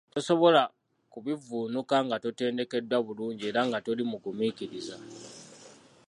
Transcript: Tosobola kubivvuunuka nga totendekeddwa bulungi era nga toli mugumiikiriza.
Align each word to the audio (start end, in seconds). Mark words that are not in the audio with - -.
Tosobola 0.13 0.61
kubivvuunuka 1.13 1.95
nga 2.05 2.17
totendekeddwa 2.23 2.97
bulungi 3.05 3.43
era 3.49 3.61
nga 3.67 3.77
toli 3.85 4.03
mugumiikiriza. 4.11 4.95